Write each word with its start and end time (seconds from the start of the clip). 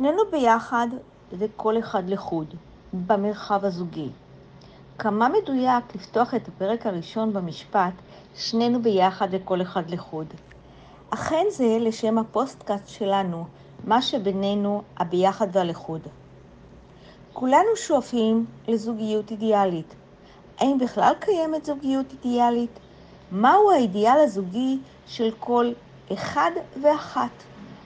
שנינו 0.00 0.22
ביחד 0.30 0.88
וכל 1.32 1.78
אחד 1.78 2.10
לחוד, 2.10 2.54
במרחב 2.92 3.64
הזוגי. 3.64 4.08
כמה 4.98 5.28
מדויק 5.28 5.94
לפתוח 5.94 6.34
את 6.34 6.48
הפרק 6.48 6.86
הראשון 6.86 7.32
במשפט, 7.32 7.92
שנינו 8.36 8.82
ביחד 8.82 9.28
וכל 9.30 9.62
אחד 9.62 9.90
לחוד. 9.90 10.26
אכן 11.10 11.44
זה 11.50 11.76
השם 11.80 12.18
הפודקאסט 12.18 12.88
שלנו, 12.88 13.44
מה 13.84 14.02
שבינינו 14.02 14.82
הביחד 14.96 15.46
והלחוד. 15.52 16.00
כולנו 17.32 17.76
שואפים 17.76 18.46
לזוגיות 18.68 19.30
אידיאלית. 19.30 19.94
האם 20.58 20.78
בכלל 20.78 21.12
קיימת 21.20 21.64
זוגיות 21.64 22.06
אידיאלית? 22.12 22.78
מהו 23.32 23.70
האידיאל 23.70 24.18
הזוגי 24.24 24.78
של 25.06 25.30
כל 25.40 25.72
אחד 26.12 26.50
ואחת? 26.82 27.30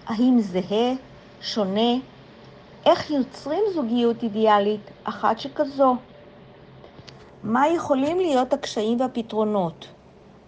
האם 0.07 0.41
זהה, 0.41 0.95
שונה? 1.45 1.95
איך 2.87 3.11
יוצרים 3.11 3.63
זוגיות 3.75 4.23
אידיאלית 4.23 4.91
אחת 5.05 5.39
שכזו? 5.39 5.97
מה 7.43 7.69
יכולים 7.69 8.21
להיות 8.21 8.53
הקשיים 8.53 9.01
והפתרונות? 9.01 9.89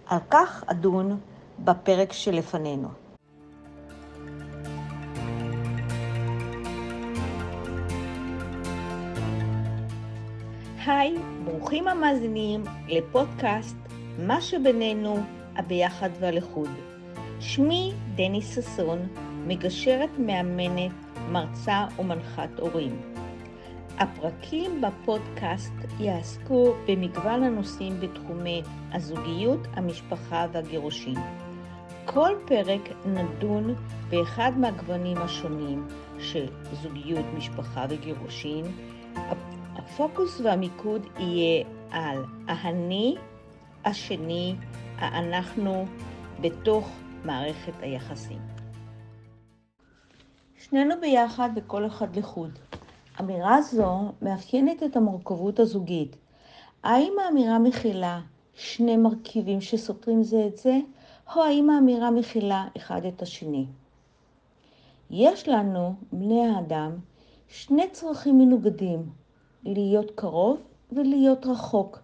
על 0.05 0.17
כך 0.31 0.63
אדון 0.67 1.19
בפרק 1.59 2.13
שלפנינו. 2.13 2.87
היי, 10.85 11.15
ברוכים 11.43 11.87
המאזינים 11.87 12.63
לפודקאסט 12.87 13.77
מה 14.19 14.41
שבינינו, 14.41 15.17
הביחד 15.55 16.09
והלחוד. 16.19 16.69
שמי 17.39 17.93
דני 18.15 18.41
ששון, 18.41 18.99
מגשרת 19.47 20.09
מאמנת, 20.19 20.91
מרצה 21.31 21.85
ומנחת 21.99 22.59
הורים. 22.59 23.01
הפרקים 23.99 24.81
בפודקאסט 24.81 25.73
יעסקו 25.99 26.73
במגוון 26.87 27.43
הנושאים 27.43 27.99
בתחומי 27.99 28.61
הזוגיות, 28.91 29.67
המשפחה 29.73 30.45
והגירושין. 30.51 31.15
כל 32.05 32.31
פרק 32.45 32.81
נדון 33.05 33.75
באחד 34.09 34.51
מהגוונים 34.57 35.17
השונים 35.17 35.87
של 36.19 36.45
זוגיות, 36.83 37.25
משפחה 37.37 37.85
וגירושין. 37.89 38.65
הפוקוס 39.75 40.41
והמיקוד 40.41 41.05
יהיה 41.19 41.65
על 41.91 42.23
האני, 42.47 43.15
השני, 43.85 44.55
האנחנו, 44.97 45.85
בתוך 46.41 46.89
מערכת 47.25 47.73
היחסים. 47.81 48.56
שנינו 50.69 50.95
ביחד 51.01 51.49
וכל 51.55 51.85
אחד 51.85 52.15
לחוד. 52.15 52.51
אמירה 53.19 53.61
זו 53.61 54.11
מאפיינת 54.21 54.83
את 54.83 54.95
המורכבות 54.95 55.59
הזוגית. 55.59 56.15
האם 56.83 57.13
האמירה 57.25 57.59
מכילה 57.59 58.21
שני 58.55 58.97
מרכיבים 58.97 59.61
שסותרים 59.61 60.23
זה 60.23 60.47
את 60.47 60.57
זה, 60.57 60.79
או 61.35 61.43
האם 61.43 61.69
האמירה 61.69 62.11
מכילה 62.11 62.67
אחד 62.77 63.05
את 63.05 63.21
השני? 63.21 63.65
יש 65.09 65.47
לנו, 65.47 65.93
בני 66.11 66.47
האדם, 66.47 66.91
שני 67.47 67.89
צרכים 67.91 68.37
מנוגדים, 68.37 69.09
להיות 69.63 70.11
קרוב 70.15 70.61
ולהיות 70.91 71.45
רחוק. 71.45 71.99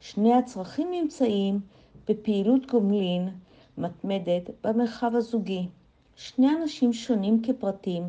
שני 0.00 0.34
הצרכים 0.34 0.90
נמצאים 0.90 1.60
בפעילות 2.08 2.70
גומלין 2.70 3.28
מתמדת 3.78 4.50
במרחב 4.64 5.14
הזוגי. 5.14 5.68
שני 6.16 6.48
אנשים 6.62 6.92
שונים 6.92 7.42
כפרטים 7.42 8.02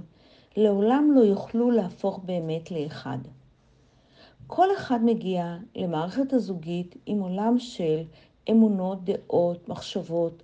לעולם 0.58 1.12
לא 1.16 1.22
יוכלו 1.22 1.72
להפוך 1.72 2.20
באמת 2.26 2.72
לאחד. 2.72 3.18
כל 4.48 4.68
אחד 4.78 5.00
מגיע 5.04 5.58
למערכת 5.76 6.34
הזוגית 6.34 6.96
עם 7.06 7.20
עולם 7.20 7.60
של 7.60 8.04
אמונות, 8.52 9.04
דעות, 9.04 9.70
מחשבות, 9.70 10.44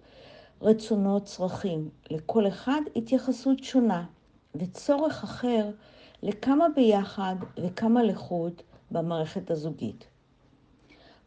רצונות, 0.61 1.23
צרכים. 1.23 1.89
לכל 2.11 2.47
אחד 2.47 2.81
התייחסות 2.95 3.63
שונה 3.63 4.05
וצורך 4.55 5.23
אחר 5.23 5.69
לכמה 6.23 6.65
ביחד 6.75 7.35
וכמה 7.57 8.03
לחוד 8.03 8.53
במערכת 8.91 9.51
הזוגית. 9.51 10.07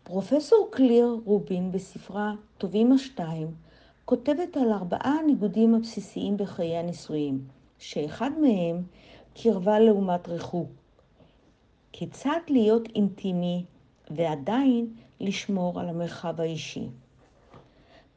פרופסור 0.03 0.69
קליר 0.71 1.17
רובין 1.25 1.73
בספרה 1.73 2.35
"טובים 2.59 2.93
השתיים" 2.93 3.55
כותבת 4.05 4.57
על 4.57 4.73
ארבעה 4.73 5.19
הניגודים 5.23 5.75
הבסיסיים 5.75 6.37
בחיי 6.37 6.77
הנישואים, 6.77 7.45
שאחד 7.79 8.31
מהם 8.41 8.83
קרבה 9.35 9.79
לעומת 9.79 10.29
ריחוק. 10.29 10.69
כיצד 11.93 12.41
להיות 12.49 12.89
אינטימי 12.95 13.65
ועדיין 14.11 14.95
לשמור 15.21 15.81
על 15.81 15.89
המרחב 15.89 16.41
האישי. 16.41 16.89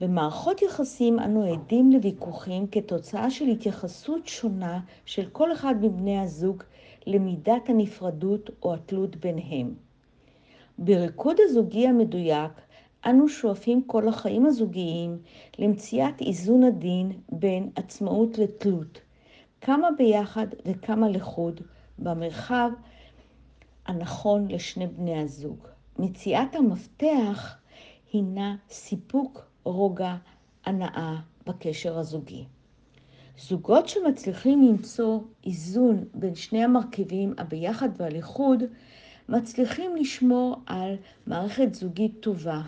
במערכות 0.02 0.62
יחסים 0.62 1.20
אנו 1.20 1.54
עדים 1.54 1.92
לוויכוחים 1.92 2.68
כתוצאה 2.68 3.32
של 3.32 3.46
התייחסות 3.46 4.28
שונה 4.28 4.80
של 5.06 5.30
כל 5.30 5.54
אחד 5.54 5.76
מבני 5.82 6.20
הזוג 6.20 6.64
למידת 7.08 7.70
הנפרדות 7.70 8.50
או 8.64 8.74
התלות 8.74 9.16
ביניהם. 9.16 9.74
בריקוד 10.80 11.38
הזוגי 11.40 11.88
המדויק 11.88 12.52
אנו 13.06 13.30
שואפים 13.30 13.84
כל 13.88 14.08
החיים 14.08 14.46
הזוגיים 14.46 15.18
למציאת 15.60 16.22
איזון 16.22 16.64
עדין 16.64 17.12
בין 17.32 17.70
עצמאות 17.76 18.38
לתלות, 18.38 19.02
כמה 19.62 19.88
ביחד 19.98 20.48
וכמה 20.66 21.10
לחוד, 21.10 21.62
במרחב 22.00 22.70
הנכון 23.86 24.48
לשני 24.48 24.88
בני 24.88 25.20
הזוג. 25.22 25.68
מציאת 26.00 26.56
המפתח 26.56 27.58
הינה 28.14 28.56
סיפוק, 28.70 29.46
רוגע, 29.64 30.16
הנאה 30.66 31.16
בקשר 31.48 32.00
הזוגי. 32.00 32.46
זוגות 33.40 33.90
שמצליחים 33.90 34.62
למצוא 34.68 35.20
איזון 35.46 36.04
בין 36.14 36.36
שני 36.36 36.64
המרכיבים 36.64 37.34
הביחד 37.38 37.90
והלחוד, 37.98 38.64
מצליחים 39.30 39.96
לשמור 39.96 40.56
על 40.66 40.96
מערכת 41.28 41.74
זוגית 41.74 42.20
טובה. 42.20 42.62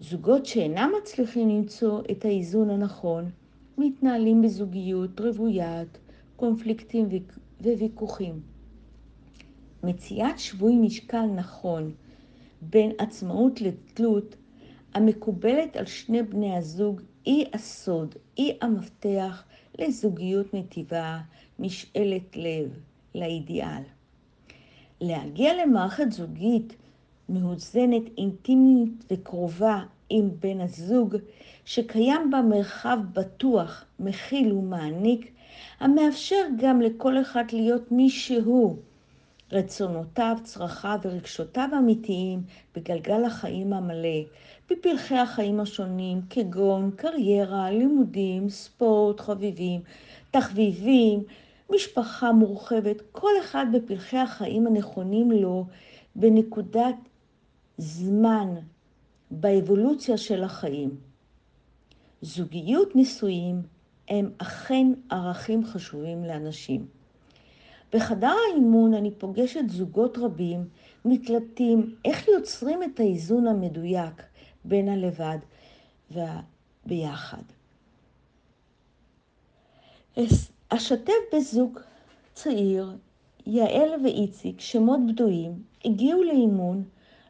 זוגות 0.00 0.46
שאינם 0.46 0.92
מצליחים 1.02 1.48
למצוא 1.48 2.02
את 2.10 2.24
האיזון 2.24 2.70
הנכון, 2.70 3.30
מתנהלים 3.78 4.42
בזוגיות 4.42 5.20
רוויית 5.20 5.98
קונפליקטים 6.36 7.08
וויכוחים. 7.60 8.40
מציאת 9.82 10.38
שווי 10.38 10.76
משקל 10.76 11.26
נכון 11.26 11.94
בין 12.62 12.92
עצמאות 12.98 13.60
לתלות 13.60 14.36
המקובלת 14.94 15.76
על 15.76 15.86
שני 15.86 16.22
בני 16.22 16.56
הזוג 16.56 17.00
היא 17.24 17.46
הסוד, 17.52 18.14
היא 18.36 18.54
המפתח 18.60 19.44
לזוגיות 19.78 20.54
נתיבה, 20.54 21.18
משאלת 21.58 22.36
לב, 22.36 22.80
לאידיאל. 23.14 23.82
להגיע 25.00 25.64
למערכת 25.64 26.12
זוגית 26.12 26.76
מאוזנת, 27.28 28.02
אינטימית 28.18 29.04
וקרובה 29.10 29.82
עם 30.10 30.30
בן 30.40 30.60
הזוג, 30.60 31.16
שקיים 31.64 32.30
בה 32.30 32.42
מרחב 32.42 32.98
בטוח, 33.12 33.84
מכיל 34.00 34.52
ומעניק, 34.52 35.32
המאפשר 35.80 36.42
גם 36.58 36.80
לכל 36.80 37.20
אחד 37.20 37.44
להיות 37.52 37.92
מי 37.92 38.10
שהוא. 38.10 38.76
רצונותיו, 39.52 40.36
צרכיו 40.44 40.98
ורגשותיו 41.02 41.68
האמיתיים 41.72 42.42
בגלגל 42.76 43.24
החיים 43.24 43.72
המלא, 43.72 44.18
בפלחי 44.70 45.18
החיים 45.18 45.60
השונים, 45.60 46.20
כגון 46.30 46.90
קריירה, 46.96 47.70
לימודים, 47.70 48.48
ספורט, 48.48 49.20
חביבים, 49.20 49.80
תחביבים, 50.30 51.22
משפחה 51.70 52.32
מורחבת, 52.32 53.02
כל 53.12 53.32
אחד 53.40 53.66
בפלחי 53.72 54.18
החיים 54.18 54.66
הנכונים 54.66 55.32
לו 55.32 55.66
בנקודת 56.16 57.07
זמן 57.78 58.54
באבולוציה 59.30 60.16
של 60.16 60.44
החיים. 60.44 60.96
זוגיות 62.22 62.96
נישואים 62.96 63.62
הם 64.08 64.30
אכן 64.38 64.86
ערכים 65.10 65.64
חשובים 65.64 66.24
לאנשים. 66.24 66.86
בחדר 67.92 68.34
האימון 68.52 68.94
אני 68.94 69.10
פוגשת 69.10 69.68
זוגות 69.68 70.18
רבים 70.18 70.68
מתלבטים 71.04 71.94
איך 72.04 72.28
יוצרים 72.28 72.82
את 72.82 73.00
האיזון 73.00 73.46
המדויק 73.46 74.22
בין 74.64 74.88
הלבד 74.88 75.38
והביחד. 76.10 77.42
אשתף 80.68 81.12
בזוג 81.34 81.78
צעיר, 82.34 82.96
יעל 83.46 84.04
ואיציק, 84.04 84.60
שמות 84.60 85.00
בדויים, 85.08 85.62
הגיעו 85.84 86.22
לאימון 86.22 86.84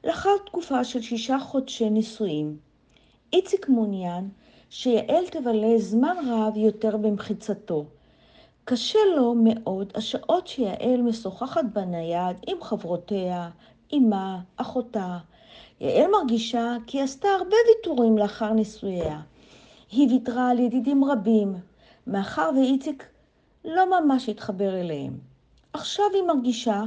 לאחר 0.04 0.30
תקופה 0.46 0.84
של 0.84 1.02
שישה 1.02 1.38
חודשי 1.38 1.90
נישואים. 1.90 2.56
איציק 3.32 3.68
מעוניין 3.68 4.28
שיעל 4.70 5.26
תבלה 5.30 5.78
זמן 5.78 6.16
רב 6.26 6.56
יותר 6.56 6.96
במחיצתו. 6.96 7.84
קשה 8.64 8.98
לו 9.16 9.34
מאוד 9.36 9.92
השעות 9.94 10.46
שיעל 10.46 11.02
משוחחת 11.02 11.64
בנייד 11.72 12.36
עם 12.46 12.62
חברותיה, 12.62 13.50
אמה, 13.92 14.40
אחותה. 14.56 15.18
יעל 15.80 16.10
מרגישה 16.10 16.76
כי 16.86 17.02
עשתה 17.02 17.28
הרבה 17.28 17.56
ויתורים 17.68 18.18
לאחר 18.18 18.52
נישואיה. 18.52 19.20
היא 19.90 20.08
ויתרה 20.08 20.50
על 20.50 20.58
ידידים 20.58 21.04
רבים, 21.04 21.54
מאחר 22.06 22.50
ואיציק 22.56 23.06
לא 23.64 24.00
ממש 24.00 24.28
התחבר 24.28 24.80
אליהם. 24.80 25.18
עכשיו 25.72 26.04
היא 26.14 26.22
מרגישה 26.22 26.82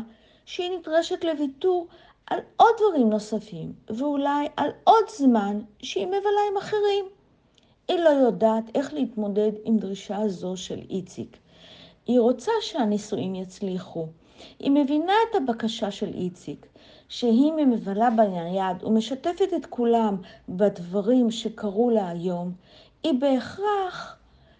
שהיא 0.45 0.77
נדרשת 0.79 1.23
לוויתור 1.23 1.87
על 2.31 2.39
עוד 2.57 2.69
דברים 2.77 3.09
נוספים, 3.09 3.73
ואולי 3.89 4.47
על 4.57 4.69
עוד 4.83 5.03
זמן 5.17 5.59
שהיא 5.79 6.07
מבלה 6.07 6.41
עם 6.51 6.57
אחרים. 6.57 7.05
היא 7.87 7.99
לא 7.99 8.09
יודעת 8.09 8.63
איך 8.75 8.93
להתמודד 8.93 9.51
עם 9.63 9.77
דרישה 9.77 10.27
זו 10.27 10.57
של 10.57 10.79
איציק. 10.89 11.37
היא 12.07 12.19
רוצה 12.19 12.51
שהנישואים 12.61 13.35
יצליחו. 13.35 14.07
היא 14.59 14.71
מבינה 14.71 15.13
את 15.29 15.35
הבקשה 15.35 15.91
של 15.91 16.13
איציק, 16.13 16.67
שהיא 17.09 17.51
מבלה 17.51 18.09
ביד 18.09 18.83
ומשתפת 18.83 19.53
את 19.57 19.65
כולם 19.65 20.17
בדברים 20.49 21.31
שקרו 21.31 21.89
לה 21.89 22.09
היום, 22.09 22.51
היא 23.03 23.13
בהכרח 23.19 24.17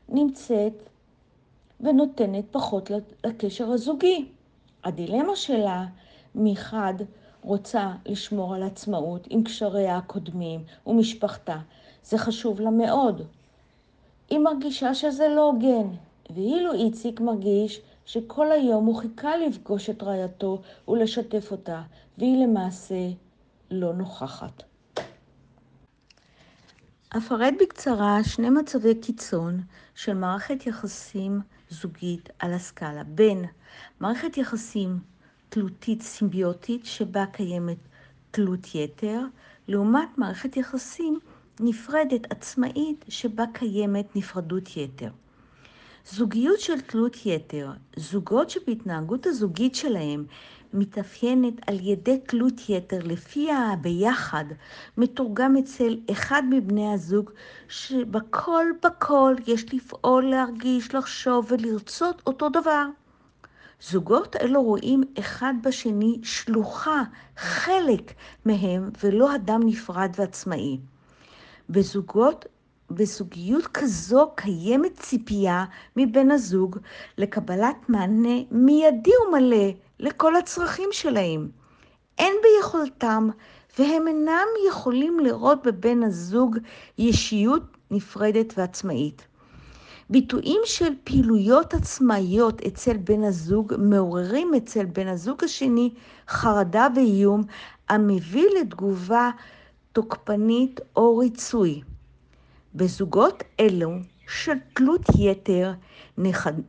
נמצאת 0.09 0.89
ונותנת 1.79 2.45
פחות 2.51 2.91
לקשר 3.24 3.71
הזוגי. 3.71 4.25
הדילמה 4.83 5.35
שלה 5.35 5.85
מחד 6.35 6.94
רוצה 7.41 7.91
לשמור 8.05 8.55
על 8.55 8.63
עצמאות 8.63 9.27
עם 9.29 9.43
קשריה 9.43 9.97
הקודמים 9.97 10.63
ומשפחתה. 10.88 11.57
זה 12.03 12.17
חשוב 12.17 12.61
לה 12.61 12.69
מאוד. 12.69 13.21
היא 14.29 14.39
מרגישה 14.39 14.95
שזה 14.95 15.27
לא 15.27 15.41
הוגן, 15.41 15.88
ואילו 16.29 16.73
איציק 16.73 17.19
מרגיש 17.19 17.81
שכל 18.05 18.51
היום 18.51 18.85
הוא 18.85 18.95
חיכה 18.95 19.38
לפגוש 19.38 19.89
את 19.89 20.03
רעייתו 20.03 20.61
ולשתף 20.88 21.51
אותה, 21.51 21.81
והיא 22.17 22.43
למעשה 22.43 23.09
לא 23.71 23.93
נוכחת. 23.93 24.63
אפרט 27.17 27.53
בקצרה 27.61 28.23
שני 28.23 28.49
מצבי 28.49 28.95
קיצון 28.95 29.61
של 29.95 30.13
מערכת 30.13 30.67
יחסים 30.67 31.41
זוגית 31.69 32.29
על 32.39 32.53
הסקאלה, 32.53 33.03
בין 33.03 33.45
מערכת 33.99 34.38
יחסים 34.38 34.99
תלותית 35.53 36.01
סימביוטית 36.01 36.86
שבה 36.86 37.25
קיימת 37.25 37.77
תלות 38.31 38.75
יתר, 38.75 39.19
לעומת 39.68 40.18
מערכת 40.18 40.57
יחסים 40.57 41.19
נפרדת 41.59 42.31
עצמאית 42.31 43.06
שבה 43.09 43.44
קיימת 43.53 44.15
נפרדות 44.15 44.77
יתר. 44.77 45.09
זוגיות 46.06 46.59
של 46.59 46.81
תלות 46.81 47.25
יתר, 47.25 47.71
זוגות 47.95 48.50
שבהתנהגות 48.50 49.25
הזוגית 49.25 49.75
שלהם 49.75 50.25
מתאפיינת 50.74 51.53
על 51.68 51.80
ידי 51.81 52.18
תלות 52.27 52.69
יתר, 52.69 53.00
לפיה 53.03 53.74
ביחד 53.81 54.45
מתורגם 54.98 55.57
אצל 55.57 55.98
אחד 56.12 56.44
מבני 56.50 56.94
הזוג 56.94 57.31
שבכל 57.68 58.65
בכל 58.83 59.36
יש 59.48 59.74
לפעול, 59.74 60.25
להרגיש, 60.25 60.95
לחשוב 60.95 61.45
ולרצות 61.50 62.21
אותו 62.25 62.50
דבר. 62.50 62.86
זוגות 63.81 64.35
אלו 64.35 64.63
רואים 64.63 65.03
אחד 65.19 65.53
בשני 65.63 66.19
שלוחה, 66.23 67.03
חלק 67.37 68.13
מהם, 68.45 68.89
ולא 69.03 69.35
אדם 69.35 69.61
נפרד 69.65 70.11
ועצמאי. 70.15 70.79
בזוגות, 71.69 72.45
בזוגיות 72.91 73.67
כזו 73.67 74.31
קיימת 74.35 74.99
ציפייה 74.99 75.65
מבן 75.95 76.31
הזוג 76.31 76.77
לקבלת 77.17 77.89
מענה 77.89 78.39
מיידי 78.51 79.11
ומלא 79.27 79.67
לכל 79.99 80.35
הצרכים 80.35 80.89
שלהם. 80.91 81.49
אין 82.17 82.33
ביכולתם 82.43 83.29
והם 83.79 84.07
אינם 84.07 84.47
יכולים 84.69 85.19
לראות 85.19 85.67
בבן 85.67 86.03
הזוג 86.03 86.57
ישיות 86.97 87.63
נפרדת 87.91 88.53
ועצמאית. 88.57 89.27
ביטויים 90.11 90.61
של 90.65 90.93
פעילויות 91.03 91.73
עצמאיות 91.73 92.61
אצל 92.61 92.97
בן 92.97 93.23
הזוג 93.23 93.73
מעוררים 93.77 94.51
אצל 94.57 94.85
בן 94.85 95.07
הזוג 95.07 95.43
השני 95.43 95.89
חרדה 96.27 96.87
ואיום 96.95 97.43
המביא 97.89 98.45
לתגובה 98.59 99.31
תוקפנית 99.93 100.79
או 100.95 101.17
ריצוי. 101.17 101.81
בזוגות 102.75 103.43
אלו 103.59 103.91
של 104.27 104.53
תלות 104.73 105.01
יתר 105.19 105.71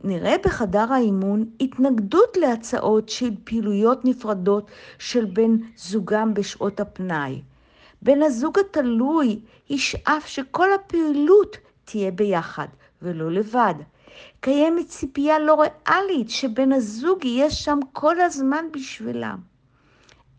נראה 0.03 0.35
בחדר 0.45 0.93
האימון 0.93 1.45
התנגדות 1.61 2.37
להצעות 2.37 3.09
של 3.09 3.31
פעילויות 3.43 4.05
נפרדות 4.05 4.71
של 4.99 5.25
בן 5.25 5.57
זוגם 5.77 6.33
בשעות 6.33 6.79
הפנאי. 6.79 7.41
בן 8.01 8.21
הזוג 8.21 8.59
התלוי 8.59 9.39
ישאף 9.69 10.27
שכל 10.27 10.73
הפעילות 10.73 11.57
תהיה 11.85 12.11
ביחד 12.11 12.67
ולא 13.03 13.31
לבד. 13.31 13.73
קיימת 14.39 14.87
ציפייה 14.87 15.39
לא 15.39 15.61
ריאלית 15.61 16.29
שבן 16.29 16.71
הזוג 16.71 17.25
יהיה 17.25 17.49
שם 17.49 17.79
כל 17.93 18.21
הזמן 18.21 18.65
בשבילם. 18.73 19.37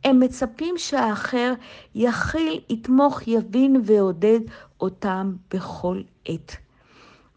הם 0.04 0.20
מצפים 0.20 0.78
שהאחר 0.78 1.52
יכיל, 1.94 2.60
יתמוך, 2.68 3.28
יבין 3.28 3.82
ויעודד 3.84 4.40
אותם 4.80 5.32
בכל 5.54 6.02
עת. 6.24 6.56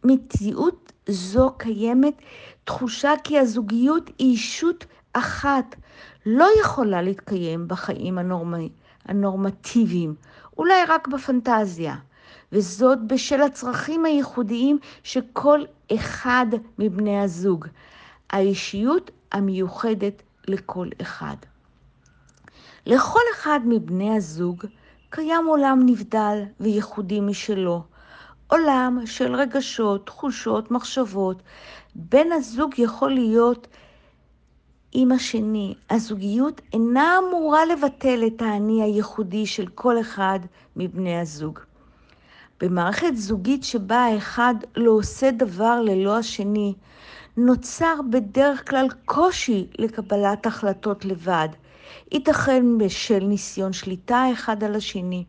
מציאות 0.03 0.91
זו 1.09 1.51
קיימת 1.57 2.13
תחושה 2.63 3.13
כי 3.23 3.39
הזוגיות 3.39 4.11
היא 4.19 4.31
אישות 4.31 4.85
אחת, 5.13 5.75
לא 6.25 6.47
יכולה 6.61 7.01
להתקיים 7.01 7.67
בחיים 7.67 8.17
הנורמ... 8.17 8.53
הנורמטיביים, 9.05 10.15
אולי 10.57 10.85
רק 10.87 11.07
בפנטזיה, 11.07 11.95
וזאת 12.51 13.07
בשל 13.07 13.41
הצרכים 13.41 14.05
הייחודיים 14.05 14.79
שכל 15.03 15.61
אחד 15.95 16.45
מבני 16.79 17.19
הזוג, 17.19 17.65
האישיות 18.29 19.11
המיוחדת 19.31 20.21
לכל 20.47 20.89
אחד. 21.01 21.35
לכל 22.85 23.19
אחד 23.33 23.59
מבני 23.65 24.15
הזוג 24.15 24.65
קיים 25.09 25.45
עולם 25.45 25.79
נבדל 25.85 26.43
וייחודי 26.59 27.19
משלו, 27.19 27.83
עולם 28.47 28.99
של 29.05 29.35
רגשות, 29.35 30.05
תחושות, 30.05 30.71
מחשבות. 30.71 31.43
בן 31.95 32.31
הזוג 32.31 32.73
יכול 32.77 33.11
להיות 33.11 33.67
עם 34.91 35.11
השני. 35.11 35.75
הזוגיות 35.89 36.61
אינה 36.73 37.19
אמורה 37.19 37.65
לבטל 37.65 38.23
את 38.27 38.41
האני 38.41 38.83
הייחודי 38.83 39.45
של 39.45 39.67
כל 39.67 40.01
אחד 40.01 40.39
מבני 40.75 41.19
הזוג. 41.19 41.59
במערכת 42.61 43.15
זוגית 43.15 43.63
שבה 43.63 44.05
האחד 44.05 44.55
לא 44.75 44.91
עושה 44.91 45.31
דבר 45.31 45.81
ללא 45.81 46.17
השני, 46.17 46.73
נוצר 47.37 47.95
בדרך 48.09 48.69
כלל 48.69 48.87
קושי 49.05 49.67
לקבלת 49.79 50.45
החלטות 50.45 51.05
לבד. 51.05 51.49
ייתכן 52.11 52.77
בשל 52.77 53.19
ניסיון 53.19 53.73
שליטה 53.73 54.25
אחד 54.33 54.63
על 54.63 54.75
השני. 54.75 55.23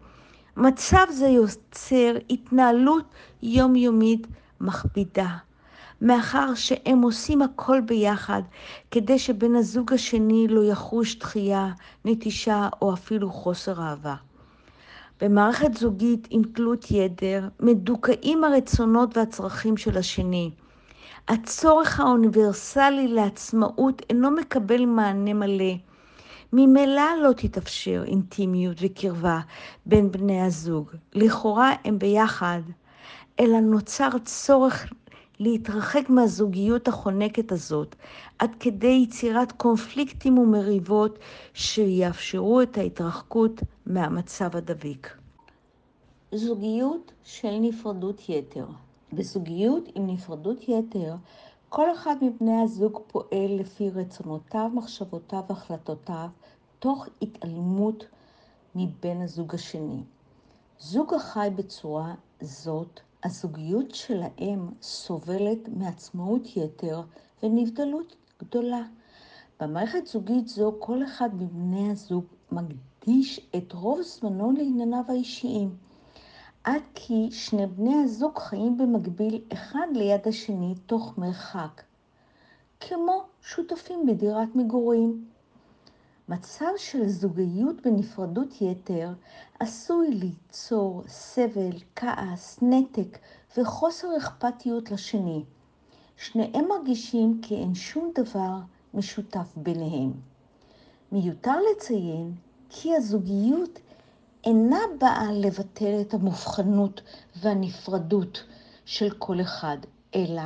מצב 0.57 1.07
זה 1.11 1.27
יוצר 1.27 2.17
התנהלות 2.31 3.05
יומיומית 3.43 4.27
מכבידה, 4.61 5.37
מאחר 6.03 6.55
שהם 6.55 7.03
עושים 7.03 7.43
הכל 7.43 7.81
ביחד 7.81 8.43
כדי 8.91 9.19
שבן 9.19 9.55
הזוג 9.55 9.93
השני 9.93 10.49
לא 10.49 10.65
יחוש 10.65 11.19
דחייה, 11.19 11.69
נטישה 12.05 12.69
או 12.83 12.95
אפילו 12.95 13.31
חוסר 13.33 13.83
אהבה. 13.83 14.15
במערכת 15.21 15.75
זוגית 15.75 16.29
עם 16.31 16.43
תלות 16.43 16.91
יתר 16.91 17.49
מדוכאים 17.61 18.45
הרצונות 18.45 19.17
והצרכים 19.17 19.77
של 19.77 19.99
השני. 19.99 20.51
הצורך 21.29 22.01
האוניברסלי 22.01 23.09
לעצמאות 23.09 24.03
אינו 24.11 24.31
מקבל 24.31 24.85
מענה 24.85 25.35
מלא. 25.35 25.75
ממילא 26.53 27.03
לא 27.23 27.33
תתאפשר 27.33 28.05
אינטימיות 28.07 28.77
וקרבה 28.81 29.41
בין 29.87 30.13
בני 30.13 30.43
הזוג. 30.43 30.91
לכאורה 31.15 31.73
הם 31.85 31.99
ביחד, 31.99 32.61
אלא 33.41 33.61
נוצר 33.61 34.09
צורך 34.25 34.93
להתרחק 35.41 36.11
מהזוגיות 36.11 36.89
החונקת 36.89 37.53
הזאת, 37.53 37.97
עד 38.39 38.51
כדי 38.61 39.05
יצירת 39.07 39.53
קונפליקטים 39.53 40.39
ומריבות 40.39 41.19
שיאפשרו 41.55 42.63
את 42.63 42.79
ההתרחקות 42.79 43.53
מהמצב 43.87 44.57
הדביק. 44.57 45.17
זוגיות 46.33 47.13
של 47.25 47.59
נפרדות 47.61 48.29
יתר. 48.29 48.67
בזוגיות 49.13 49.89
עם 49.95 50.07
נפרדות 50.07 50.69
יתר, 50.69 51.15
כל 51.69 51.93
אחד 51.93 52.17
מבני 52.23 52.61
הזוג 52.63 53.01
פועל 53.07 53.57
לפי 53.61 53.91
רצונותיו, 53.91 54.71
מחשבותיו 54.75 55.43
והחלטותיו, 55.49 56.29
תוך 56.79 57.09
התעלמות 57.23 58.05
מבן 58.75 59.23
הזוג 59.23 59.55
השני. 59.55 60.03
זוג 60.79 61.15
החי 61.15 61.49
בצורה 61.57 62.15
זאת, 62.41 63.01
הזוגיות 63.25 63.95
שלהם 63.95 64.69
סובלת 64.83 65.69
מעצמאות 65.69 66.57
יתר 66.57 67.03
ונבדלות 67.43 68.17
גדולה. 68.43 68.83
במערכת 69.61 70.07
זוגית 70.07 70.49
זו 70.49 70.75
כל 70.79 71.05
אחד 71.05 71.31
מבני 71.35 71.91
הזוג 71.91 72.25
מקדיש 72.53 73.41
את 73.57 73.73
רוב 73.73 74.03
זמנו 74.03 74.53
לענייניו 74.53 75.03
האישיים, 75.09 75.77
עד 76.65 76.83
כי 76.95 77.29
שני 77.31 77.67
בני 77.67 77.95
הזוג 78.05 78.39
חיים 78.39 78.79
במקביל 78.79 79.41
אחד 79.53 79.87
ליד 79.95 80.29
השני 80.29 80.75
תוך 80.87 81.19
מרחק, 81.19 81.83
כמו 82.81 83.23
שותפים 83.43 84.07
בדירת 84.07 84.49
מגורים. 84.55 85.25
מצב 86.29 86.71
של 86.77 87.09
זוגיות 87.09 87.77
בנפרדות 87.85 88.63
יתר 88.63 89.11
עשוי 89.61 90.11
ליצור 90.11 91.03
סבל, 91.09 91.77
כעס, 91.97 92.59
נתק 92.63 93.19
וחוסר 93.57 94.09
אכפתיות 94.19 94.91
לשני. 94.91 95.45
שניהם 96.17 96.69
מרגישים 96.69 97.41
כי 97.43 97.55
אין 97.55 97.75
שום 97.75 98.13
דבר 98.15 98.59
משותף 98.95 99.53
ביניהם. 99.57 100.13
מיותר 101.13 101.57
לציין 101.73 102.35
כי 102.71 102.97
הזוגיות 102.97 103.79
אינה 104.45 104.81
באה 105.01 105.33
לבטל 105.33 106.01
את 106.01 106.15
המובחנות 106.15 107.01
והנפרדות 107.37 108.45
של 108.85 109.11
כל 109.11 109.41
אחד, 109.41 109.79
אלא 110.15 110.43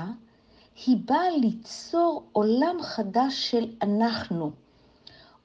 היא 0.87 0.97
באה 1.05 1.31
ליצור 1.41 2.25
עולם 2.33 2.77
חדש 2.83 3.51
של 3.51 3.75
אנחנו. 3.83 4.62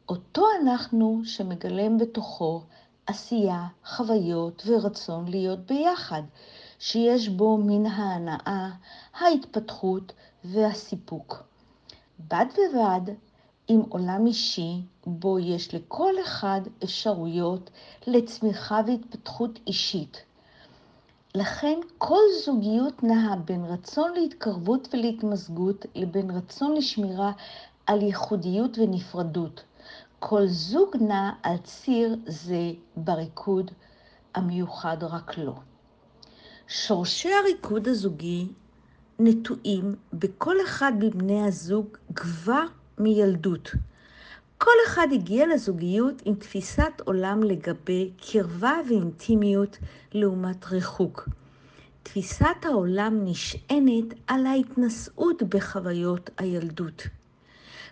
אותו 0.10 0.46
אנחנו 0.62 1.22
שמגלם 1.24 1.98
בתוכו 1.98 2.62
עשייה, 3.08 3.68
חוויות 3.86 4.64
ורצון 4.66 5.28
להיות 5.28 5.60
ביחד, 5.60 6.22
שיש 6.80 7.30
בו 7.30 7.58
מן 7.58 7.86
ההנאה, 7.86 8.70
ההתפתחות 9.20 10.14
והסיפוק. 10.44 11.44
בד 12.20 12.46
בבד 12.54 13.14
עם 13.68 13.82
עולם 13.90 14.28
אישי, 14.28 14.82
בו 15.06 15.40
יש 15.40 15.74
לכל 15.76 16.14
אחד 16.24 16.62
אפשרויות 16.84 17.70
לצמיחה 18.08 18.82
והתפתחות 18.88 19.60
אישית. 19.68 20.24
לכן 21.36 21.80
כל 21.98 22.24
זוגיות 22.46 23.04
נעה 23.04 23.36
בין 23.36 23.66
רצון 23.66 24.14
להתקרבות 24.14 24.88
ולהתמזגות 24.94 25.86
לבין 25.96 26.32
רצון 26.32 26.76
לשמירה 26.76 27.32
על 27.86 28.02
ייחודיות 28.02 28.78
ונפרדות. 28.78 29.64
כל 30.20 30.48
זוג 30.48 30.96
נע 31.00 31.32
על 31.44 31.58
ציר 31.58 32.16
זה 32.26 32.72
בריקוד 32.96 33.72
המיוחד 34.36 34.98
רק 35.02 35.38
לו. 35.38 35.56
שורשי 36.68 37.30
הריקוד 37.34 37.88
הזוגי 37.88 38.48
נטועים 39.20 39.96
בכל 40.14 40.56
אחד 40.66 40.92
מבני 41.00 41.48
הזוג 41.48 41.86
כבר 42.16 42.66
מילדות. 42.98 43.72
כל 44.58 44.72
אחד 44.88 45.08
הגיע 45.14 45.48
לזוגיות 45.48 46.22
עם 46.26 46.36
תפיסת 46.36 47.02
עולם 47.06 47.44
לגבי 47.44 48.12
קרבה 48.32 48.80
ואינטימיות 48.90 49.78
לעומת 50.14 50.66
ריחוק. 50.66 51.30
תפיסת 52.04 52.64
העולם 52.64 53.20
נשענת 53.24 54.14
על 54.28 54.46
ההתנשאות 54.46 55.44
בחוויות 55.44 56.30
הילדות. 56.38 57.08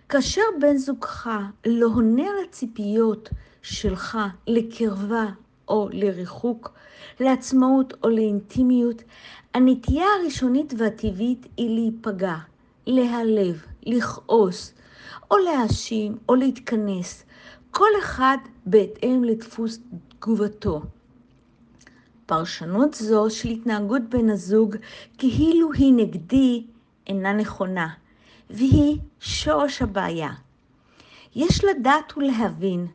כאשר 0.10 0.42
בן 0.62 0.78
זוגך 0.78 1.30
לא 1.66 1.88
עונה 1.88 2.24
על 2.24 2.36
הציפיות 2.50 3.30
שלך 3.62 4.18
לקרבה 4.48 5.26
או 5.68 5.90
לריחוק, 5.92 6.74
לעצמאות 7.20 7.94
או 8.04 8.10
לאינטימיות, 8.10 9.04
הנטייה 9.54 10.06
הראשונית 10.20 10.74
והטבעית 10.78 11.46
היא 11.58 11.70
להיפגע, 11.70 12.36
להיעלב, 12.88 13.66
לכעוס, 13.84 14.74
או 15.32 15.38
להאשים 15.38 16.18
או 16.30 16.36
להתכנס, 16.36 17.26
כל 17.72 17.90
אחד 18.00 18.38
בהתאם 18.66 19.24
לדפוס 19.24 19.80
תגובתו. 20.10 20.82
פרשנות 22.26 22.94
זו 22.94 23.30
של 23.30 23.50
התנהגות 23.50 24.02
בן 24.10 24.30
הזוג 24.30 24.76
כאילו 25.18 25.74
היא 25.74 25.94
נגדי 25.94 26.66
אינה 27.08 27.34
נכונה, 27.34 27.88
והיא 28.50 29.00
שורש 29.20 29.82
הבעיה. 29.82 30.32
יש 31.36 31.64
לדעת 31.64 32.18
ולהבין 32.18 32.88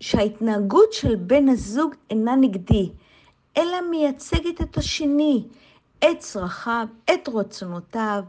שההתנהגות 0.00 0.92
של 0.92 1.16
בן 1.16 1.48
הזוג 1.48 1.94
אינה 2.10 2.36
נגדי, 2.36 2.92
אלא 3.56 3.90
מייצגת 3.90 4.60
את 4.60 4.76
השני, 4.76 5.44
את 5.98 6.18
צרכיו, 6.18 6.86
את 7.04 7.28
רצונותיו, 7.34 8.24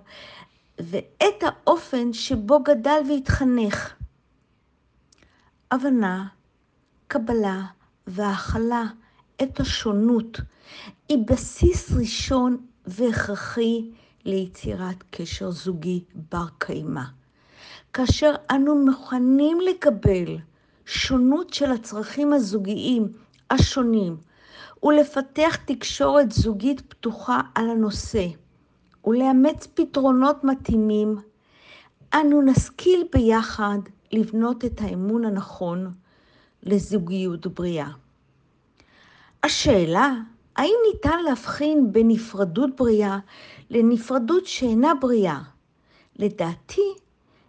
ואת 0.80 1.44
האופן 1.44 2.14
שבו 2.14 2.64
גדל 2.64 3.00
והתחנך. 3.10 3.94
הבנה, 5.72 6.28
קבלה 7.08 7.62
והכלה 8.08 8.84
את 9.44 9.60
השונות 9.60 10.40
היא 11.10 11.18
בסיס 11.28 11.92
ראשון 11.92 12.66
והכרחי 12.86 13.92
ליצירת 14.26 15.04
קשר 15.12 15.52
זוגי 15.52 16.04
בר 16.32 16.46
קיימא. 16.58 17.04
כאשר 17.94 18.36
אנו 18.52 18.86
מוכנים 18.86 19.58
לקבל 19.62 20.38
שונות 20.86 21.54
של 21.54 21.72
הצרכים 21.72 22.34
הזוגיים 22.34 23.08
השונים 23.52 24.18
ולפתח 24.84 25.56
תקשורת 25.66 26.32
זוגית 26.32 26.82
פתוחה 26.82 27.42
על 27.56 27.70
הנושא, 27.70 28.26
ולאמץ 29.06 29.68
פתרונות 29.74 30.44
מתאימים, 30.44 31.16
אנו 32.14 32.42
נשכיל 32.42 33.04
ביחד 33.14 33.78
לבנות 34.12 34.66
את 34.66 34.82
האמון 34.82 35.26
הנכון 35.26 35.94
לזוגיות 36.64 37.48
בריאה. 37.48 37.90
השאלה, 39.44 40.14
האם 40.56 40.76
ניתן 40.94 41.24
להבחין 41.24 41.92
בין 41.92 42.08
נפרדות 42.08 42.70
בריאה 42.78 43.20
לנפרדות 43.70 44.46
שאינה 44.46 44.94
בריאה? 45.02 45.40
לדעתי, 46.16 46.94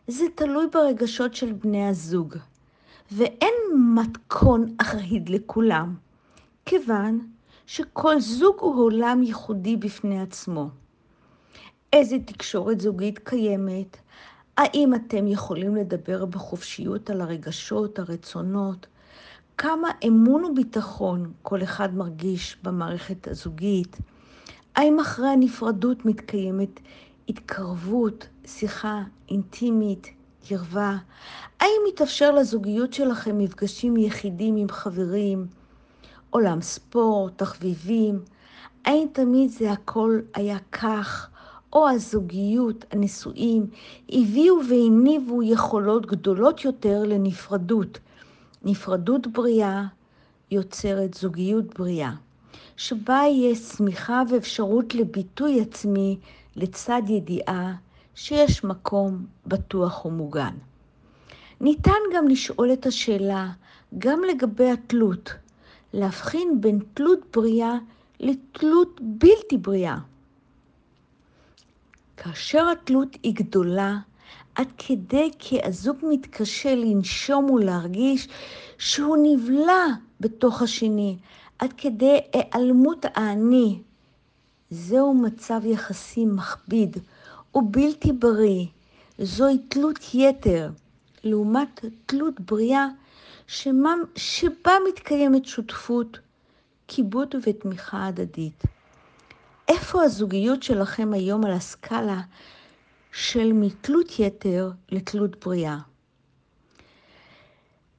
זה 0.08 0.24
תלוי 0.34 0.66
ברגשות 0.72 1.34
של 1.34 1.52
בני 1.52 1.88
הזוג, 1.88 2.36
ואין 3.12 3.54
מתכון 3.94 4.74
אחיד 4.78 5.28
לכולם, 5.28 5.94
כיוון 6.66 7.20
שכל 7.66 8.20
זוג 8.20 8.56
הוא 8.60 8.84
עולם 8.84 9.22
ייחודי 9.22 9.76
בפני 9.76 10.20
עצמו. 10.20 10.68
איזה 11.92 12.16
תקשורת 12.26 12.80
זוגית 12.80 13.18
קיימת, 13.18 13.96
האם 14.56 14.94
אתם 14.94 15.26
יכולים 15.26 15.76
לדבר 15.76 16.24
בחופשיות 16.24 17.10
על 17.10 17.20
הרגשות, 17.20 17.98
הרצונות, 17.98 18.86
כמה 19.58 19.90
אמון 20.06 20.44
וביטחון 20.44 21.32
כל 21.42 21.62
אחד 21.62 21.94
מרגיש 21.94 22.56
במערכת 22.62 23.28
הזוגית, 23.28 23.96
האם 24.76 25.00
אחרי 25.00 25.28
הנפרדות 25.28 26.04
מתקיימת 26.04 26.80
התקרבות, 27.28 28.28
שיחה 28.46 29.02
אינטימית, 29.28 30.06
קרבה, 30.48 30.96
האם 31.60 31.80
מתאפשר 31.88 32.30
לזוגיות 32.30 32.92
שלכם 32.92 33.38
מפגשים 33.38 33.96
יחידים 33.96 34.56
עם 34.56 34.68
חברים, 34.68 35.46
עולם 36.30 36.60
ספורט, 36.60 37.38
תחביבים, 37.38 38.20
האם 38.84 39.06
תמיד 39.12 39.50
זה 39.50 39.72
הכל 39.72 40.20
היה 40.34 40.58
כך? 40.72 41.30
או 41.72 41.88
הזוגיות, 41.88 42.84
הנישואים, 42.90 43.66
הביאו 44.08 44.56
והניבו 44.68 45.42
יכולות 45.42 46.06
גדולות 46.06 46.64
יותר 46.64 47.02
לנפרדות. 47.06 47.98
נפרדות 48.64 49.26
בריאה 49.26 49.84
יוצרת 50.50 51.14
זוגיות 51.14 51.78
בריאה, 51.78 52.12
שבה 52.76 53.22
יש 53.30 53.60
צמיחה 53.62 54.22
ואפשרות 54.30 54.94
לביטוי 54.94 55.60
עצמי 55.60 56.18
לצד 56.56 57.02
ידיעה 57.08 57.74
שיש 58.14 58.64
מקום 58.64 59.26
בטוח 59.46 60.04
ומוגן. 60.04 60.54
ניתן 61.60 62.00
גם 62.14 62.28
לשאול 62.28 62.72
את 62.72 62.86
השאלה, 62.86 63.48
גם 63.98 64.20
לגבי 64.30 64.70
התלות, 64.70 65.34
להבחין 65.92 66.60
בין 66.60 66.78
תלות 66.94 67.20
בריאה 67.32 67.74
לתלות 68.20 69.00
בלתי 69.02 69.58
בריאה. 69.58 69.98
כאשר 72.16 72.66
התלות 72.72 73.16
היא 73.22 73.34
גדולה, 73.34 73.98
עד 74.54 74.68
כדי 74.78 75.30
כי 75.38 75.58
הזוג 75.64 75.96
מתקשה 76.02 76.74
לנשום 76.74 77.50
ולהרגיש 77.50 78.28
שהוא 78.78 79.16
נבלע 79.22 79.86
בתוך 80.20 80.62
השני, 80.62 81.16
עד 81.58 81.72
כדי 81.72 82.20
היעלמות 82.32 83.06
האני. 83.14 83.78
זהו 84.70 85.14
מצב 85.14 85.60
יחסי 85.64 86.26
מכביד 86.26 86.96
ובלתי 87.54 88.12
בריא. 88.12 88.66
זוהי 89.18 89.58
תלות 89.58 89.98
יתר, 90.14 90.70
לעומת 91.24 91.84
תלות 92.06 92.40
בריאה 92.40 92.86
שמה, 93.46 93.94
שבה 94.16 94.72
מתקיימת 94.88 95.44
שותפות, 95.44 96.18
כיבוד 96.88 97.34
ותמיכה 97.42 98.06
הדדית. 98.06 98.62
איפה 99.68 100.02
הזוגיות 100.02 100.62
שלכם 100.62 101.12
היום 101.12 101.44
על 101.44 101.52
הסקאלה 101.52 102.20
של 103.16 103.52
מתלות 103.52 104.18
יתר 104.18 104.70
לתלות 104.88 105.44
בריאה. 105.44 105.78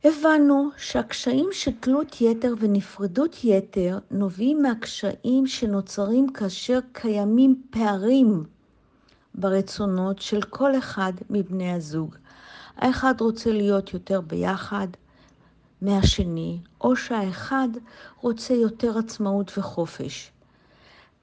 הבנו 0.03 0.69
שהקשיים 0.77 1.49
של 1.51 1.71
תלות 1.79 2.21
יתר 2.21 2.53
ונפרדות 2.59 3.43
יתר 3.43 3.99
נובעים 4.11 4.61
מהקשיים 4.61 5.47
שנוצרים 5.47 6.29
כאשר 6.29 6.79
קיימים 6.91 7.61
פערים 7.69 8.43
ברצונות 9.35 10.21
של 10.21 10.41
כל 10.41 10.77
אחד 10.77 11.13
מבני 11.29 11.73
הזוג. 11.73 12.15
האחד 12.75 13.21
רוצה 13.21 13.51
להיות 13.51 13.93
יותר 13.93 14.21
ביחד 14.21 14.87
מהשני, 15.81 16.59
או 16.81 16.95
שהאחד 16.95 17.69
רוצה 18.21 18.53
יותר 18.53 18.97
עצמאות 18.97 19.57
וחופש. 19.57 20.31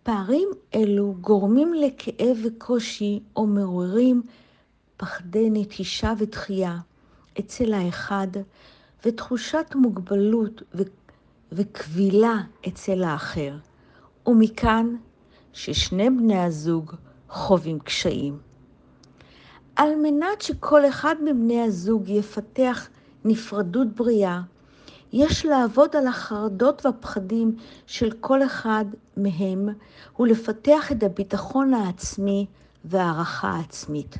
פערים 0.02 0.48
אלו 0.74 1.14
גורמים 1.20 1.74
לכאב 1.74 2.38
וקושי 2.44 3.20
או 3.36 3.46
מעוררים 3.46 4.22
פחדי 4.96 5.48
נטישה 5.50 6.12
ותחייה 6.18 6.78
אצל 7.40 7.72
האחד 7.72 8.26
ותחושת 9.04 9.66
מוגבלות 9.74 10.62
וכבילה 11.52 12.36
אצל 12.68 13.04
האחר, 13.04 13.54
ומכאן 14.26 14.96
ששני 15.52 16.10
בני 16.10 16.38
הזוג 16.42 16.94
חווים 17.28 17.78
קשיים. 17.78 18.38
על 19.76 19.94
מנת 20.02 20.40
שכל 20.40 20.88
אחד 20.88 21.16
מבני 21.24 21.62
הזוג 21.62 22.08
יפתח 22.08 22.88
נפרדות 23.24 23.88
בריאה, 23.96 24.40
יש 25.12 25.46
לעבוד 25.46 25.96
על 25.96 26.06
החרדות 26.06 26.86
והפחדים 26.86 27.56
של 27.86 28.10
כל 28.20 28.42
אחד 28.42 28.84
מהם 29.16 29.68
ולפתח 30.18 30.92
את 30.92 31.02
הביטחון 31.02 31.74
העצמי 31.74 32.46
והערכה 32.84 33.48
העצמית. 33.48 34.18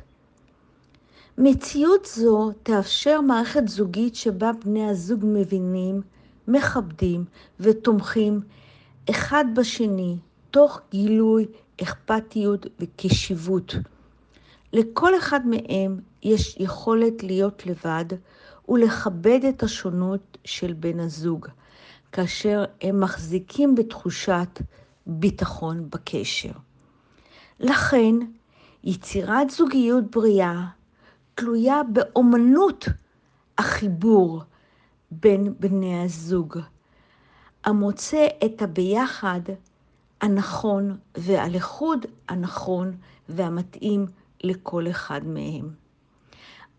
מציאות 1.37 2.05
זו 2.05 2.51
תאפשר 2.63 3.21
מערכת 3.21 3.67
זוגית 3.67 4.15
שבה 4.15 4.51
בני 4.65 4.89
הזוג 4.89 5.19
מבינים, 5.23 6.01
מכבדים 6.47 7.25
ותומכים 7.59 8.41
אחד 9.09 9.45
בשני, 9.55 10.17
תוך 10.51 10.81
גילוי 10.91 11.45
אכפתיות 11.83 12.65
וקשיבות. 12.79 13.75
לכל 14.73 15.17
אחד 15.17 15.39
מהם 15.47 15.99
יש 16.23 16.57
יכולת 16.59 17.23
להיות 17.23 17.65
לבד 17.65 18.05
ולכבד 18.69 19.39
את 19.49 19.63
השונות 19.63 20.37
של 20.45 20.73
בן 20.73 20.99
הזוג, 20.99 21.47
כאשר 22.11 22.65
הם 22.81 22.99
מחזיקים 22.99 23.75
בתחושת 23.75 24.61
ביטחון 25.07 25.89
בקשר. 25.89 26.51
לכן, 27.59 28.15
יצירת 28.83 29.49
זוגיות 29.49 30.11
בריאה 30.11 30.67
תלויה 31.35 31.81
באומנות 31.93 32.85
החיבור 33.57 34.43
בין 35.11 35.53
בני 35.59 36.03
הזוג, 36.03 36.57
המוצא 37.63 38.27
את 38.45 38.61
הביחד 38.61 39.41
הנכון 40.21 40.97
והלכוד 41.17 42.05
הנכון 42.29 42.97
והמתאים 43.29 44.05
לכל 44.43 44.89
אחד 44.89 45.21
מהם. 45.25 45.82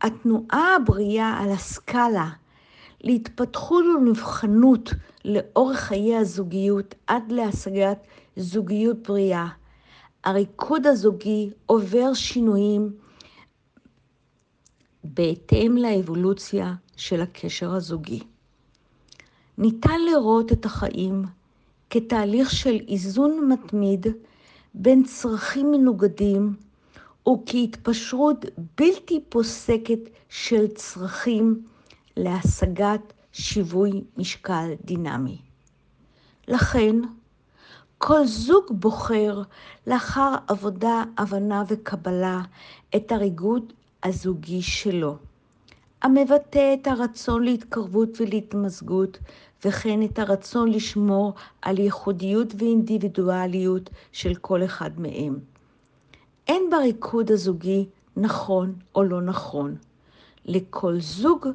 התנועה 0.02 0.76
הבריאה 0.76 1.38
על 1.38 1.50
הסקאלה 1.50 2.28
להתפתחות 3.00 3.84
ולנבחנות 3.84 4.90
לאורך 5.24 5.78
חיי 5.78 6.16
הזוגיות 6.16 6.94
עד 7.06 7.32
להשגת 7.32 8.06
זוגיות 8.36 9.08
בריאה. 9.08 9.48
הריקוד 10.24 10.86
הזוגי 10.86 11.50
עובר 11.66 12.14
שינויים 12.14 12.92
בהתאם 15.04 15.76
לאבולוציה 15.76 16.74
של 16.96 17.20
הקשר 17.20 17.74
הזוגי. 17.74 18.20
ניתן 19.58 20.00
לראות 20.10 20.52
את 20.52 20.64
החיים 20.64 21.24
כתהליך 21.90 22.50
של 22.50 22.78
איזון 22.88 23.48
מתמיד 23.52 24.06
בין 24.74 25.04
צרכים 25.04 25.70
מנוגדים 25.70 26.54
וכהתפשרות 27.28 28.44
בלתי 28.78 29.20
פוסקת 29.28 29.98
של 30.28 30.66
צרכים 30.66 31.62
להשגת 32.16 33.12
שיווי 33.32 34.04
משקל 34.16 34.70
דינמי. 34.84 35.38
לכן, 36.48 36.96
כל 37.98 38.26
זוג 38.26 38.64
בוחר 38.70 39.42
לאחר 39.86 40.34
עבודה, 40.48 41.04
הבנה 41.18 41.64
וקבלה 41.68 42.40
את 42.96 43.12
הריגוד 43.12 43.72
הזוגי 44.02 44.62
שלו, 44.62 45.16
המבטא 46.02 46.74
את 46.74 46.86
הרצון 46.86 47.44
להתקרבות 47.44 48.20
ולהתמזגות, 48.20 49.18
וכן 49.64 50.02
את 50.02 50.18
הרצון 50.18 50.70
לשמור 50.70 51.34
על 51.62 51.78
ייחודיות 51.78 52.54
ואינדיבידואליות 52.58 53.90
של 54.12 54.34
כל 54.34 54.64
אחד 54.64 55.00
מהם. 55.00 55.53
אין 56.48 56.70
בריקוד 56.70 57.30
הזוגי 57.30 57.86
נכון 58.16 58.74
או 58.94 59.02
לא 59.02 59.22
נכון. 59.22 59.76
לכל 60.44 61.00
זוג 61.00 61.46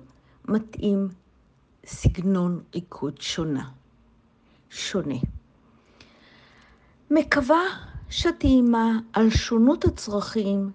מתאים 0.48 1.08
סגנון 1.86 2.62
ריקוד 2.76 3.22
שונה. 3.22 3.70
שונה. 4.70 5.16
מקווה 7.12 7.64
שטעימה 8.10 9.00
על 9.14 9.30
שונות 9.30 9.86
הצרכים 9.86 10.72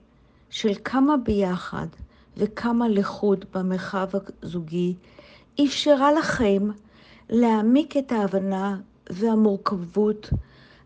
של 0.50 0.72
כמה 0.84 1.16
ביחד 1.16 1.86
וכמה 2.36 2.88
לחוד 2.88 3.44
במרחב 3.54 4.08
הזוגי 4.42 4.94
אפשרה 5.64 6.12
לכם 6.12 6.68
להעמיק 7.30 7.96
את 7.96 8.12
ההבנה 8.12 8.80
והמורכבות 9.10 10.30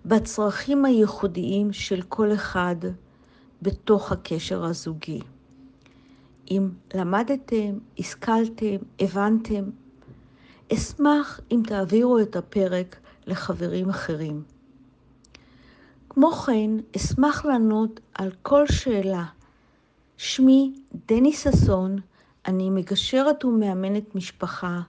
בצרכים 0.04 0.84
הייחודיים 0.84 1.72
של 1.72 2.02
כל 2.02 2.32
אחד 2.32 2.76
בתוך 3.62 4.12
הקשר 4.12 4.64
הזוגי. 4.64 5.20
אם 6.50 6.68
למדתם, 6.94 7.78
השכלתם, 7.98 8.76
הבנתם, 9.00 9.64
אשמח 10.72 11.40
אם 11.50 11.62
תעבירו 11.66 12.18
את 12.18 12.36
הפרק 12.36 12.96
לחברים 13.26 13.90
אחרים. 13.90 14.42
כמו 16.08 16.30
כן, 16.32 16.70
אשמח 16.96 17.44
לענות 17.44 18.00
על 18.14 18.30
כל 18.42 18.66
שאלה. 18.66 19.24
שמי 20.16 20.72
דני 21.06 21.32
ששון, 21.32 21.96
אני 22.46 22.70
מגשרת 22.70 23.44
ומאמנת 23.44 24.14
משפחה, 24.14 24.80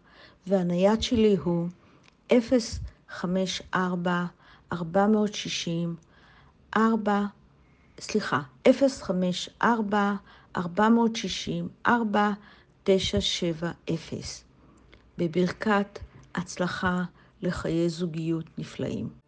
והנייד 0.47 1.01
שלי 1.01 1.35
הוא 1.35 1.67
054 3.09 4.25
460 4.71 5.95
4 6.77 7.25
סליחה, 7.99 8.41
054 8.67 10.13
460 10.57 11.67
4970 11.87 13.73
בברכת 15.17 15.99
הצלחה 16.35 17.03
לחיי 17.41 17.89
זוגיות 17.89 18.45
נפלאים. 18.57 19.18